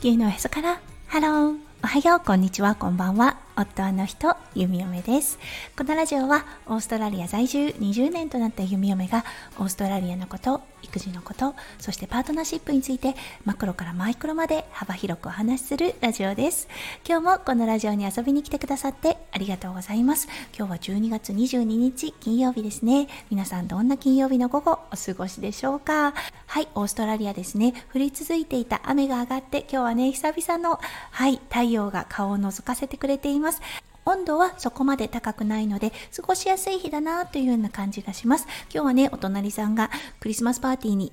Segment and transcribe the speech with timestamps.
[0.00, 0.80] 地球のへそから。
[1.08, 2.20] ハローおはよう。
[2.20, 2.74] こんにちは。
[2.74, 3.36] こんばんは。
[3.54, 4.34] 夫の人。
[4.54, 5.38] 弓嫁です。
[5.76, 7.66] このラジオはオーストラリア在住。
[7.78, 9.26] 20年となった弓嫁が
[9.58, 16.68] オーストラリアのこと育児のことそしてパートナーシップについてマクロからマイクロまで幅広くお話しするラジオです。
[17.08, 20.28] 今日もこのラジオに遊びに来てくださってありがとうございます。
[20.56, 23.08] 今日は12月22日金曜日ですね。
[23.30, 26.14] 皆さんどんな金曜日の午後お過ごしでしょうか。
[26.46, 27.74] はいオーストラリアですね。
[27.94, 33.60] 降り続いていた雨が上がって今日はね久々のはい太陽が顔を覗かせてくれています。
[34.04, 39.90] 温度はそこまで高くないので過ごしやすい日だなというような感じがします今日はねお隣さんが
[40.20, 41.12] クリスマスパーティーに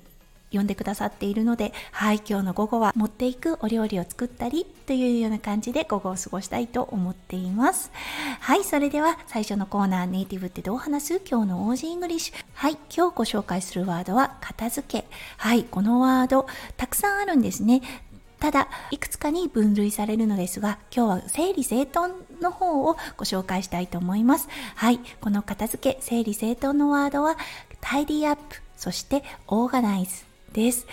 [0.49, 7.91] 呼んでくださっているので、はい、今日の午後は持っていくお料理を作ったりというような感じで午後を過ごしたいと思っています。
[8.39, 11.21] はい、それでは最初のコーナー、ネイティブってどう話す？
[11.29, 12.35] 今日の Aussie English。
[12.53, 15.05] はい、今日ご紹介するワードは片付け。
[15.35, 17.81] はい、このワード、たくさんあるんですね。
[18.39, 24.47] ただ、いくつかに分類されるのですが、今日は整理整頓の方をご紹介したいと思います。
[24.75, 27.37] はい、この片付け、整理整頓のワードは、
[27.81, 30.87] タイディアップ、そしてオーガナイズです。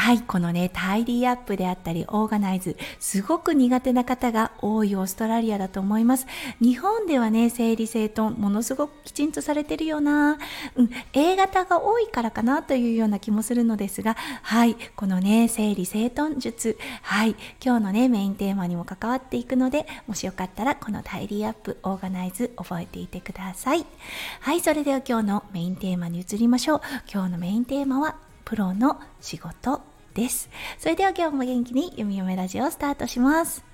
[0.00, 6.26] はい、このね、タイディアップであったり、オーガナイズ、すごく苦手な方が多いオーストラリアだと思います。
[6.58, 10.38] 日本ではね、整理整頓、ものすごくきちんとされてるよな、
[10.76, 23.84] うん、A 型が多いからかなというような気もするのですが、はい、このね、整理整頓術、はい、今日のね、メインテーマにも関わっていくので、もしよかったら、このタイディアップ、オーガナイズ、覚えていてください。
[24.40, 26.80] はい、それでは今日のメインテーマに移りましょう。
[27.12, 29.89] 今日のメインテーマは、プロの仕事
[30.20, 30.50] です。
[30.78, 33.64] それでは今日も元気に弓嫁ラジオをスタートします。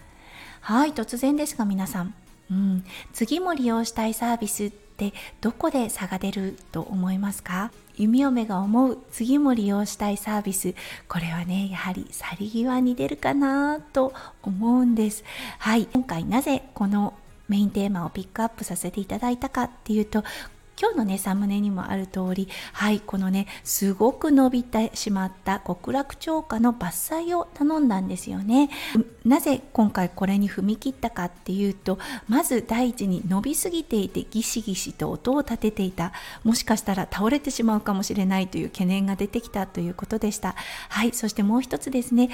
[0.61, 2.15] はい、突然ですが皆さん、
[2.53, 7.73] うん、次も利用したいサービスってどこで差が出ると思いますか？
[7.97, 10.75] 弓嫁が思う次も利用したいサービス。
[11.09, 15.25] これはねやはり去り際に出るかなと思うんです。
[15.59, 15.89] はい。
[15.93, 17.15] 今回なぜこの
[17.49, 20.25] メインテーマをピックアップさせていただいたかっていうと
[20.79, 28.71] 今日のねサムネにもある通りはいこのねすごく伸びてしまった極楽鳥花の伐採を頼んだんですよね。
[29.25, 31.99] なぜ今回これに踏み切ったかっていうと
[32.29, 36.13] まず第一に伸びすぎていてギシギシと音を立てていた
[36.45, 40.55] もしかしたら倒れてしまうかもしれないという懸念が出てきたということでした。
[40.89, 42.31] はいそしてもう一つですね。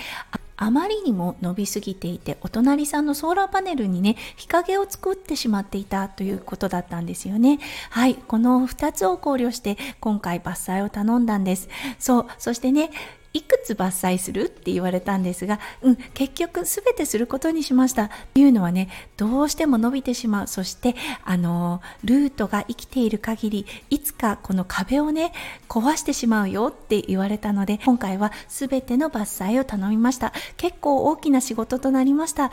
[0.63, 7.59] あまりにも伸びすぎていてお隣さんのソーラーパネルにね日陰を作ってしまっていたということだったんですよね。
[7.91, 11.69] はいこの2つを考慮して今回伐採を頼んだんです。
[11.99, 12.91] そうそしてね
[13.33, 18.11] いくつ伐採するって言われたんですが、うん、結局すべてすることにしました。
[18.35, 20.47] というのはね、どうしても伸びてしまう。
[20.47, 20.95] そして、
[21.25, 25.33] あの、ルートが生きている限り、いつかこの壁をね、
[25.69, 30.33] 壊してしまうよって言われたので、今回はすべての伐採を頼みました。
[30.57, 32.51] 結構大きな仕事となりました。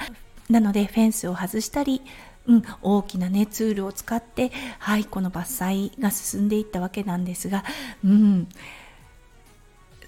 [0.50, 2.02] なので、フェンスを外したり、
[2.48, 7.64] うん、大きなねツールを使ってはいこの伐採が進んでいったわけなんですが、
[8.04, 8.50] うん、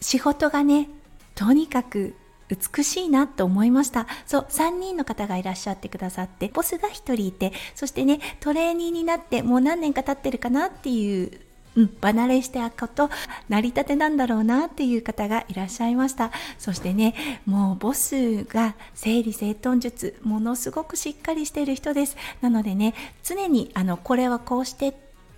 [0.01, 0.89] 仕事がね
[1.35, 2.15] とにかく
[2.49, 4.07] 美しいなと思いました。
[4.25, 11.31] そう3人の方がいらっしゃってくださってボスが1人いてそしてねトレーニーになってもう何年か経ってるかなっていう
[11.75, 13.09] うん、離れしてあこと
[13.47, 16.31] 成り立てなんだろうなっていう方がいらっしゃいました。
[16.57, 22.17] そしてねもうボスが整理整頓術ものすごくしっかりしてる人です。
[22.41, 24.93] なのでね常にあのこれはこうして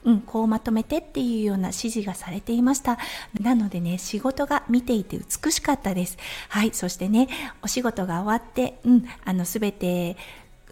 [0.06, 2.98] うん、こうまとめてっていうような指示がされていました。
[3.40, 6.18] なのでね、仕事が見ていて美しかったです。
[6.50, 7.28] はい、そしてね、
[7.62, 10.18] お仕事が終わって、うん、あの、すべて、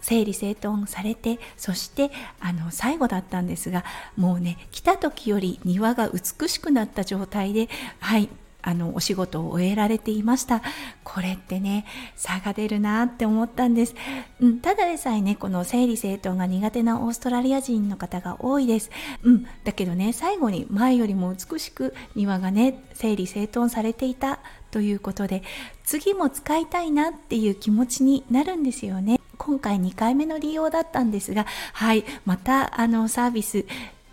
[0.02, 2.10] 整理整頓されてそして
[2.40, 3.84] あの最後だったんですが
[4.16, 7.68] もうね来た時より庭が美しくなった状態で
[8.00, 8.28] はい
[8.62, 10.62] あのお仕事を終えられていました。
[11.04, 11.84] これってね
[12.16, 13.94] 差が出るなって思ったんです、
[14.40, 18.90] うん、ただでさえねこの整理整頓が苦手なオーストラリア人の方が多いです、
[19.22, 25.42] うん、だけどね最後に前よりも美しく庭がね整理整頓されていたということで
[25.84, 29.20] 次も使いたいなっていう気持ちになるんですよね。
[29.36, 33.66] 今回2回目の利用だったんですがはいまたあのサービス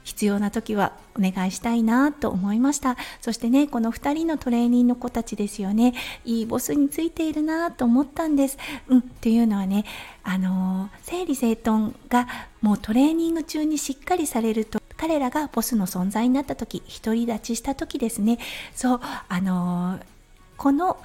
[0.09, 2.97] 必要な時はお願いしたいなと思いました。
[3.21, 5.93] そしてねこの2人のトレーニーの子たちですよね。
[6.25, 8.57] いいボスについているなと思ったんです。
[8.87, 9.85] うんっていうのはね
[10.23, 12.27] あの整理整頓が
[12.61, 18.39] もうトレーニング中にしっかりされると彼らがボスの存在になった時独り立ちした時ですね。
[18.73, 19.99] そうあの
[20.57, 20.97] この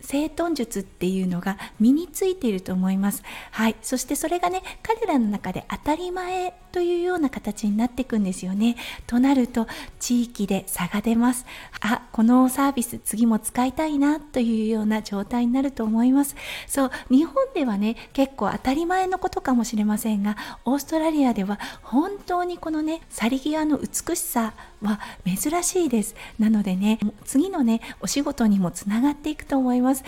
[0.00, 3.22] 整頓術っていうのが身についていると思います。
[3.50, 3.76] はい。
[3.82, 8.76] そしてそれがね、彼らの中で当たり前というような形になっていくんですよね。
[9.06, 9.66] となると、
[9.98, 11.46] 地域で差が出ます。
[11.80, 16.36] あ、このサービス次も使いたいなというような状態になると思います。
[16.66, 26.14] そう、日本ではね、結構当たり前のことかもしれませんが、オーストラリアでは本当にこのね、去り際の美しさは珍しいです。
[26.38, 30.04] なのでね、次のね、お仕事にもつながっていくと思います。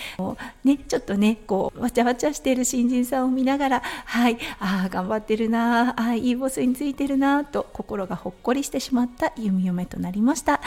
[0.65, 10.61] ね、ちょっとね、こう、わちゃわちゃしている新人さんを見ながら、はい、ああ、頑張ってるな、ああ、いいボスについてるな、と心がほっこりしてしまった弓嫁となりました。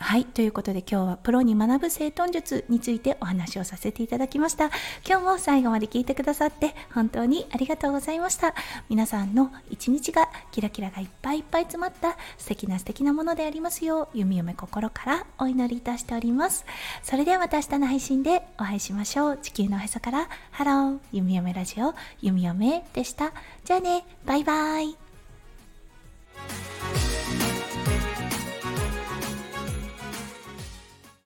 [0.00, 0.24] はい。
[0.24, 4.70] ということで今日はプロに学ぶ整頓術についてお話をさせていただきました。
[5.06, 8.54] 今日も最後まで聞いてくださって本当にありがとうございました。
[8.88, 16.64] 皆さんの一日がキラキラがいっぱいいっぱい詰まった素敵な素敵なものでありますよう、弓嫁心からお祈りいたしております。
[17.02, 19.38] それではまた明日の配信でお会いしましょう。
[19.38, 23.32] 地球のへそからハロー、弓嫁ラジオ、弓嫁でした。
[23.64, 24.96] じゃあね、バイバイ。